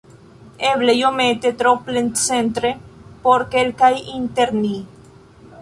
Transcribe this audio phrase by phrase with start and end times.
[0.69, 2.73] Eble iomete tro plencentre
[3.27, 4.77] por kelkaj inter ni.